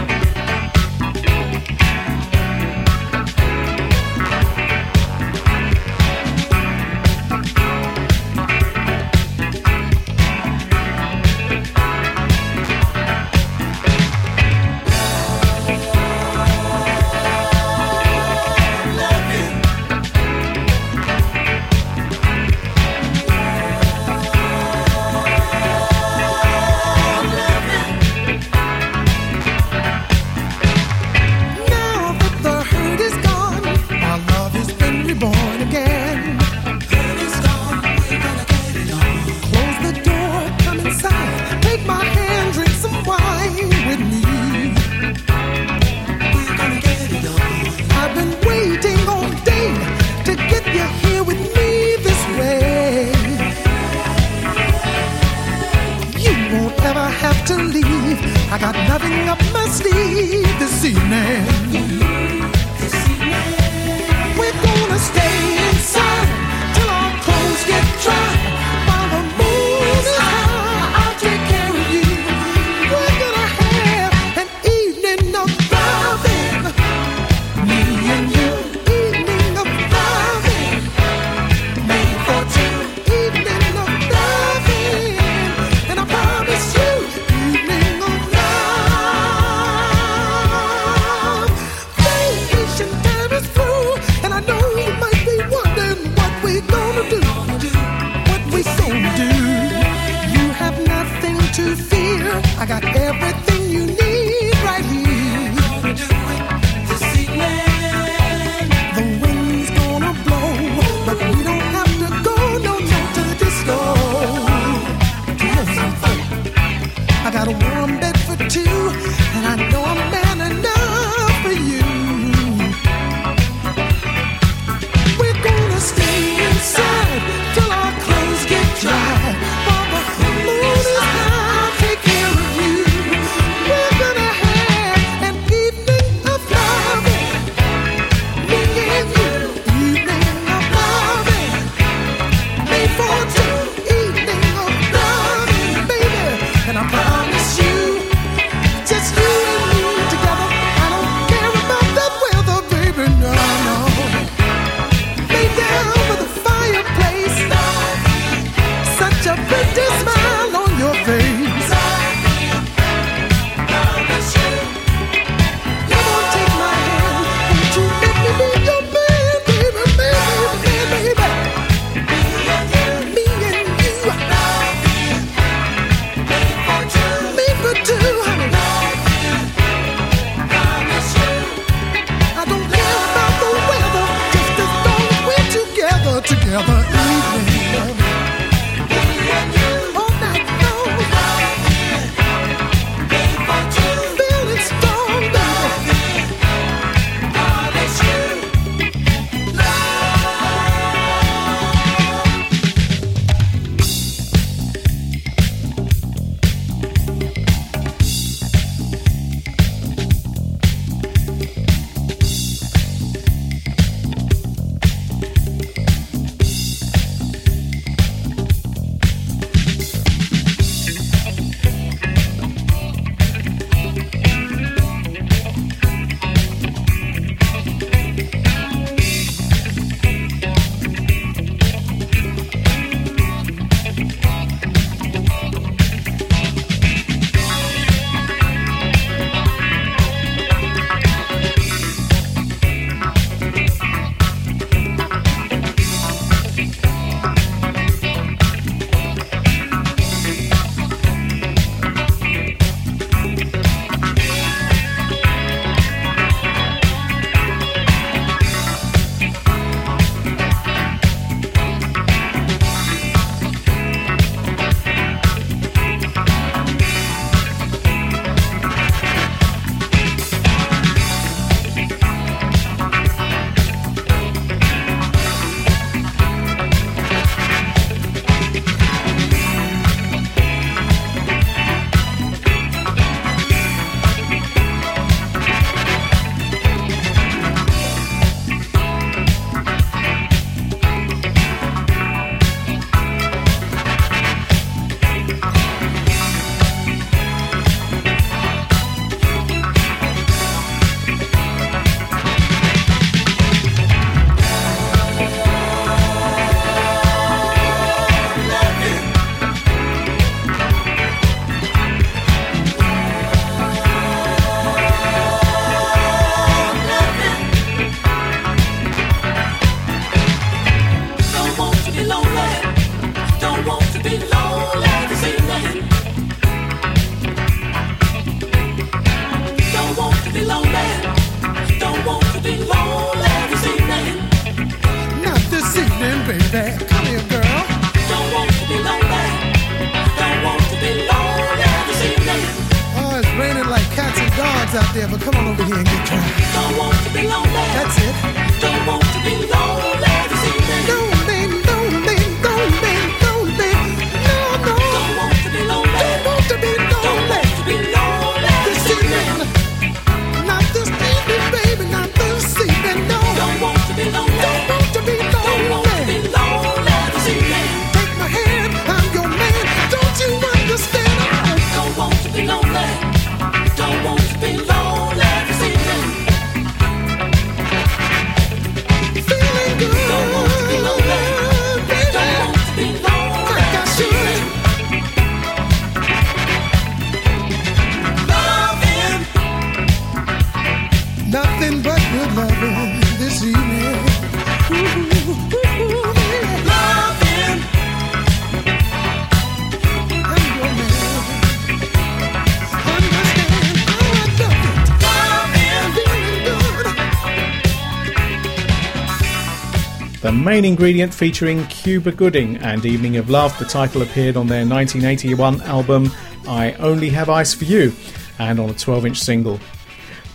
Main 410.53 410.65
ingredient 410.65 411.11
featuring 411.11 411.65
Cuba 411.65 412.11
Gooding 412.11 412.57
and 412.57 412.85
Evening 412.85 413.17
of 413.17 413.27
Love. 413.27 413.57
The 413.57 413.65
title 413.65 414.03
appeared 414.03 414.37
on 414.37 414.45
their 414.45 414.63
1981 414.63 415.63
album 415.63 416.11
I 416.47 416.73
Only 416.73 417.09
Have 417.09 417.27
Eyes 417.27 417.55
for 417.55 417.65
You 417.65 417.91
and 418.37 418.59
on 418.59 418.69
a 418.69 418.73
12 418.75 419.07
inch 419.07 419.19
single. 419.19 419.59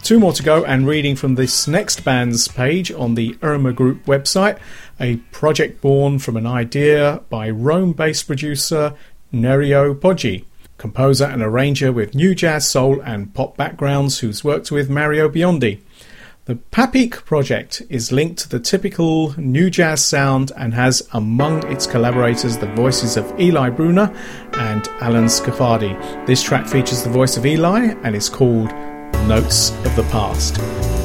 Two 0.02 0.18
more 0.18 0.32
to 0.32 0.42
go, 0.42 0.64
and 0.64 0.88
reading 0.88 1.14
from 1.14 1.36
this 1.36 1.68
next 1.68 2.04
band's 2.04 2.48
page 2.48 2.90
on 2.90 3.14
the 3.14 3.38
Irma 3.42 3.72
Group 3.72 4.06
website, 4.06 4.58
a 4.98 5.18
project 5.30 5.80
born 5.80 6.18
from 6.18 6.36
an 6.36 6.48
idea 6.48 7.22
by 7.30 7.48
Rome 7.48 7.92
based 7.92 8.26
producer 8.26 8.94
Nerio 9.32 9.94
Poggi, 9.94 10.46
composer 10.78 11.26
and 11.26 11.42
arranger 11.42 11.92
with 11.92 12.16
new 12.16 12.34
jazz, 12.34 12.66
soul, 12.66 13.00
and 13.02 13.32
pop 13.34 13.56
backgrounds 13.56 14.18
who's 14.18 14.42
worked 14.42 14.72
with 14.72 14.90
Mario 14.90 15.28
Biondi. 15.28 15.80
The 16.48 16.54
Papik 16.54 17.26
project 17.26 17.82
is 17.90 18.10
linked 18.10 18.38
to 18.38 18.48
the 18.48 18.58
typical 18.58 19.38
new 19.38 19.68
jazz 19.68 20.02
sound 20.02 20.50
and 20.56 20.72
has 20.72 21.06
among 21.12 21.70
its 21.70 21.86
collaborators 21.86 22.56
the 22.56 22.72
voices 22.72 23.18
of 23.18 23.38
Ely 23.38 23.68
Bruna 23.68 24.10
and 24.54 24.88
Alan 25.02 25.26
Scaffardi. 25.26 25.94
This 26.26 26.42
track 26.42 26.66
features 26.66 27.02
the 27.02 27.10
voice 27.10 27.36
of 27.36 27.44
Eli 27.44 27.94
and 28.02 28.16
is 28.16 28.30
called 28.30 28.72
Notes 29.28 29.72
of 29.84 29.94
the 29.94 30.08
Past. 30.10 30.97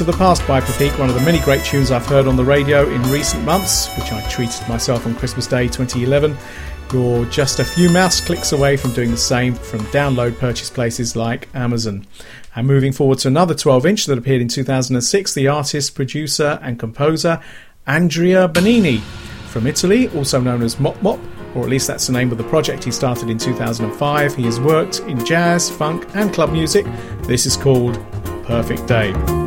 Of 0.00 0.06
the 0.06 0.12
Past 0.14 0.44
by 0.48 0.60
Papik, 0.60 0.98
one 0.98 1.08
of 1.08 1.14
the 1.14 1.20
many 1.20 1.38
great 1.38 1.64
tunes 1.64 1.92
I've 1.92 2.04
heard 2.04 2.26
on 2.26 2.36
the 2.36 2.44
radio 2.44 2.88
in 2.90 3.00
recent 3.12 3.44
months, 3.44 3.86
which 3.96 4.10
I 4.10 4.20
treated 4.28 4.68
myself 4.68 5.06
on 5.06 5.14
Christmas 5.14 5.46
Day 5.46 5.68
2011. 5.68 6.36
You're 6.92 7.24
just 7.26 7.60
a 7.60 7.64
few 7.64 7.88
mouse 7.90 8.20
clicks 8.20 8.50
away 8.50 8.76
from 8.76 8.92
doing 8.92 9.12
the 9.12 9.16
same 9.16 9.54
from 9.54 9.80
download 9.92 10.36
purchase 10.38 10.68
places 10.68 11.14
like 11.14 11.48
Amazon. 11.54 12.06
And 12.56 12.66
moving 12.66 12.90
forward 12.90 13.18
to 13.20 13.28
another 13.28 13.54
12 13.54 13.86
inch 13.86 14.06
that 14.06 14.18
appeared 14.18 14.42
in 14.42 14.48
2006, 14.48 15.32
the 15.32 15.46
artist, 15.46 15.94
producer, 15.94 16.58
and 16.60 16.76
composer 16.76 17.40
Andrea 17.86 18.48
Benini 18.48 18.98
from 19.48 19.68
Italy, 19.68 20.08
also 20.08 20.40
known 20.40 20.62
as 20.62 20.80
Mop 20.80 21.00
Mop, 21.02 21.20
or 21.54 21.62
at 21.62 21.68
least 21.68 21.86
that's 21.86 22.08
the 22.08 22.12
name 22.12 22.32
of 22.32 22.38
the 22.38 22.44
project 22.44 22.82
he 22.82 22.90
started 22.90 23.30
in 23.30 23.38
2005. 23.38 24.34
He 24.34 24.42
has 24.42 24.58
worked 24.58 25.00
in 25.00 25.24
jazz, 25.24 25.70
funk, 25.70 26.04
and 26.14 26.34
club 26.34 26.50
music. 26.50 26.84
This 27.28 27.46
is 27.46 27.56
called 27.56 27.94
Perfect 28.44 28.88
Day. 28.88 29.43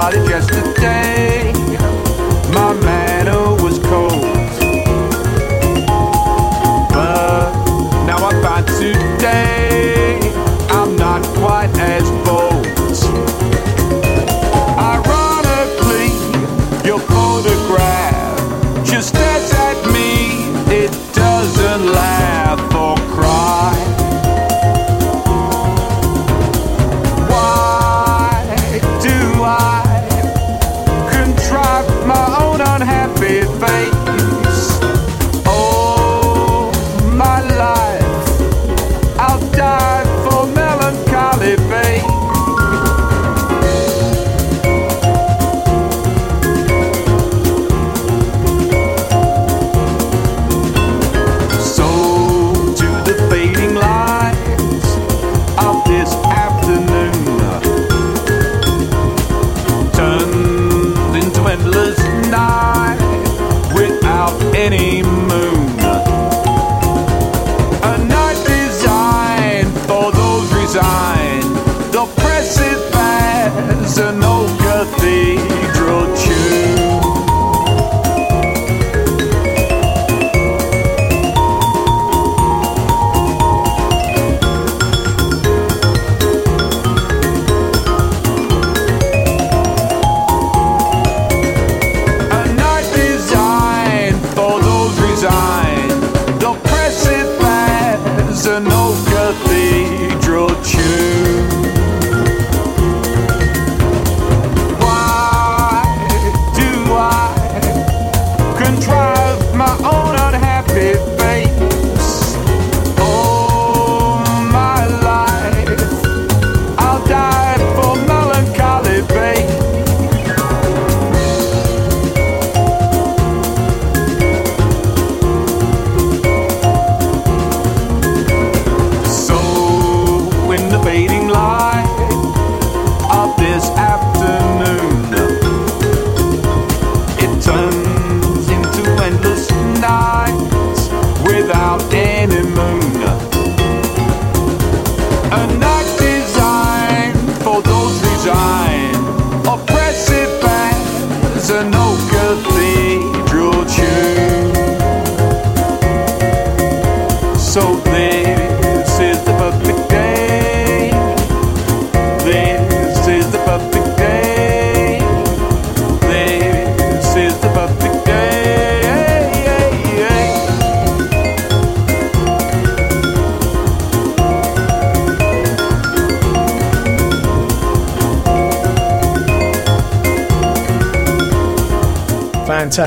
Partied 0.00 0.28
yesterday. 0.28 1.27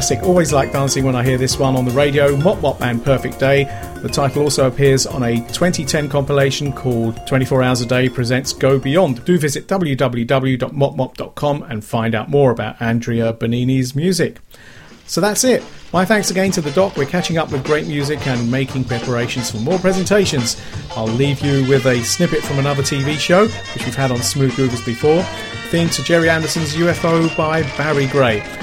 Always 0.02 0.52
like 0.52 0.72
dancing 0.72 1.06
when 1.06 1.16
I 1.16 1.24
hear 1.24 1.38
this 1.38 1.60
one 1.60 1.76
on 1.76 1.86
the 1.86 1.91
radio. 1.91 2.36
Mop 2.38 2.60
Mop 2.62 2.82
and 2.82 3.06
Perfect 3.06 3.39
Day. 3.39 3.66
The 4.02 4.10
title 4.10 4.41
also 4.41 4.66
appears 4.66 5.06
on 5.06 5.22
a 5.22 5.36
2010 5.36 6.10
compilation 6.10 6.74
called 6.74 7.28
24 7.28 7.62
Hours 7.62 7.82
a 7.82 7.86
Day 7.86 8.10
Presents 8.10 8.52
Go 8.52 8.80
Beyond. 8.80 9.24
Do 9.26 9.38
visit 9.38 9.68
www.mopmop.com 9.68 11.64
and 11.64 11.86
find 11.86 12.16
out 12.16 12.30
more 12.30 12.49
about 12.49 12.82
Andrea 12.82 13.32
Benini's 13.32 13.95
music. 13.95 14.39
So 15.06 15.22
that's 15.22 15.43
it. 15.43 15.64
My 15.93 16.04
thanks 16.04 16.32
again 16.32 16.49
to 16.52 16.62
the 16.62 16.72
doc. 16.72 16.97
We're 16.97 17.06
catching 17.06 17.38
up 17.38 17.52
with 17.52 17.64
great 17.64 17.86
music 17.86 18.26
and 18.26 18.49
making 18.49 18.86
preparations 18.86 19.52
for 19.52 19.58
more 19.58 19.78
presentations. 19.78 20.60
I'll 20.95 21.06
leave 21.06 21.41
you 21.41 21.68
with 21.70 21.86
a 21.86 22.02
snippet 22.04 22.41
from 22.41 22.58
another 22.58 22.82
TV 22.82 23.20
show, 23.20 23.47
which 23.47 23.86
we've 23.86 23.93
had 23.93 24.10
on 24.10 24.18
Smooth 24.24 24.54
Groovers 24.54 24.84
before. 24.84 25.22
Theme 25.70 25.89
to 25.89 26.04
Gerry 26.04 26.30
Anderson's 26.30 26.74
UFO 26.76 27.36
by 27.38 27.62
Barry 27.78 28.08
Gray. 28.08 28.61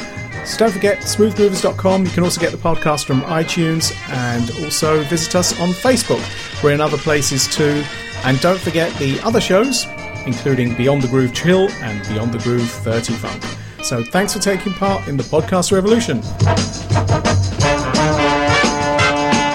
So 0.48 0.56
don't 0.56 0.72
forget 0.72 1.00
smoothgroovers.com. 1.00 2.04
You 2.04 2.10
can 2.10 2.24
also 2.24 2.40
get 2.40 2.52
the 2.52 2.58
podcast 2.58 3.04
from 3.04 3.20
iTunes 3.22 3.94
and 4.08 4.50
also 4.64 5.02
visit 5.04 5.34
us 5.36 5.58
on 5.60 5.70
Facebook. 5.70 6.22
We're 6.64 6.72
in 6.72 6.80
other 6.80 6.96
places 6.96 7.46
too. 7.46 7.84
And 8.24 8.40
don't 8.40 8.58
forget 8.58 8.92
the 8.98 9.20
other 9.20 9.42
shows, 9.42 9.86
including 10.26 10.74
Beyond 10.74 11.02
the 11.02 11.08
Groove 11.08 11.34
Chill 11.34 11.68
and 11.82 12.02
Beyond 12.08 12.32
the 12.32 12.38
Groove 12.38 12.68
30 12.68 13.12
Funk. 13.12 13.44
So 13.84 14.02
thanks 14.02 14.32
for 14.32 14.38
taking 14.38 14.72
part 14.72 15.06
in 15.06 15.18
the 15.18 15.22
podcast 15.24 15.70
revolution. 15.70 16.22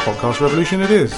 Podcast 0.05 0.41
Revolution 0.41 0.81
it 0.81 0.91
is. 0.91 1.11